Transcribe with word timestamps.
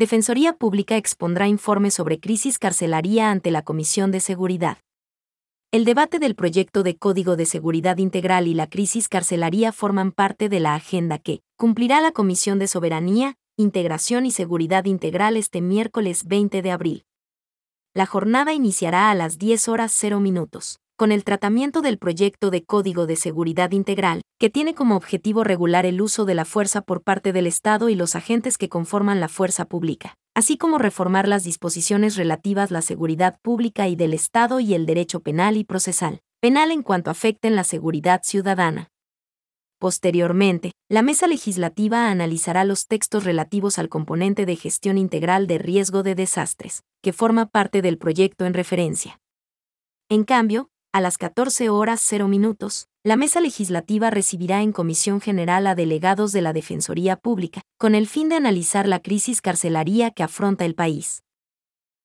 Defensoría 0.00 0.54
Pública 0.54 0.96
expondrá 0.96 1.46
informe 1.46 1.90
sobre 1.90 2.20
crisis 2.20 2.58
carcelaria 2.58 3.30
ante 3.30 3.50
la 3.50 3.60
Comisión 3.60 4.10
de 4.10 4.20
Seguridad. 4.20 4.78
El 5.72 5.84
debate 5.84 6.18
del 6.18 6.34
proyecto 6.34 6.82
de 6.82 6.96
Código 6.96 7.36
de 7.36 7.44
Seguridad 7.44 7.98
Integral 7.98 8.48
y 8.48 8.54
la 8.54 8.66
crisis 8.66 9.08
carcelaria 9.08 9.72
forman 9.72 10.12
parte 10.12 10.48
de 10.48 10.58
la 10.58 10.74
agenda 10.74 11.18
que 11.18 11.42
cumplirá 11.58 12.00
la 12.00 12.12
Comisión 12.12 12.58
de 12.58 12.66
Soberanía, 12.66 13.34
Integración 13.58 14.24
y 14.24 14.30
Seguridad 14.30 14.86
Integral 14.86 15.36
este 15.36 15.60
miércoles 15.60 16.24
20 16.24 16.62
de 16.62 16.70
abril. 16.70 17.04
La 17.92 18.06
jornada 18.06 18.54
iniciará 18.54 19.10
a 19.10 19.14
las 19.14 19.36
10 19.36 19.68
horas 19.68 19.92
0 19.94 20.18
minutos, 20.18 20.80
con 21.00 21.12
el 21.12 21.24
tratamiento 21.24 21.80
del 21.80 21.96
proyecto 21.96 22.50
de 22.50 22.62
Código 22.62 23.06
de 23.06 23.16
Seguridad 23.16 23.70
Integral, 23.70 24.20
que 24.38 24.50
tiene 24.50 24.74
como 24.74 24.96
objetivo 24.96 25.44
regular 25.44 25.86
el 25.86 26.02
uso 26.02 26.26
de 26.26 26.34
la 26.34 26.44
fuerza 26.44 26.82
por 26.82 27.02
parte 27.02 27.32
del 27.32 27.46
Estado 27.46 27.88
y 27.88 27.94
los 27.94 28.16
agentes 28.16 28.58
que 28.58 28.68
conforman 28.68 29.18
la 29.18 29.28
fuerza 29.28 29.64
pública 29.64 30.16
así 30.34 30.56
como 30.56 30.78
reformar 30.78 31.26
las 31.26 31.42
disposiciones 31.42 32.16
relativas 32.16 32.70
a 32.70 32.74
la 32.74 32.82
seguridad 32.82 33.38
pública 33.42 33.88
y 33.88 33.96
del 33.96 34.14
Estado 34.14 34.60
y 34.60 34.74
el 34.74 34.86
derecho 34.86 35.20
penal 35.20 35.56
y 35.56 35.64
procesal, 35.64 36.20
penal 36.40 36.70
en 36.70 36.82
cuanto 36.82 37.10
afecten 37.10 37.56
la 37.56 37.64
seguridad 37.64 38.22
ciudadana. 38.22 38.88
Posteriormente, 39.78 40.72
la 40.88 41.02
mesa 41.02 41.26
legislativa 41.26 42.10
analizará 42.10 42.64
los 42.64 42.86
textos 42.86 43.24
relativos 43.24 43.78
al 43.78 43.88
componente 43.88 44.46
de 44.46 44.56
gestión 44.56 44.98
integral 44.98 45.46
de 45.46 45.58
riesgo 45.58 46.02
de 46.02 46.14
desastres, 46.14 46.84
que 47.02 47.12
forma 47.12 47.46
parte 47.46 47.82
del 47.82 47.98
proyecto 47.98 48.46
en 48.46 48.54
referencia. 48.54 49.20
En 50.08 50.24
cambio, 50.24 50.69
a 50.92 51.00
las 51.00 51.18
14 51.18 51.68
horas 51.68 52.00
0 52.04 52.26
minutos, 52.26 52.88
la 53.04 53.16
mesa 53.16 53.40
legislativa 53.40 54.10
recibirá 54.10 54.60
en 54.62 54.72
comisión 54.72 55.20
general 55.20 55.66
a 55.68 55.76
delegados 55.76 56.32
de 56.32 56.42
la 56.42 56.52
Defensoría 56.52 57.16
Pública, 57.16 57.62
con 57.78 57.94
el 57.94 58.08
fin 58.08 58.28
de 58.28 58.34
analizar 58.34 58.88
la 58.88 58.98
crisis 59.00 59.40
carcelaria 59.40 60.10
que 60.10 60.24
afronta 60.24 60.64
el 60.64 60.74
país. 60.74 61.22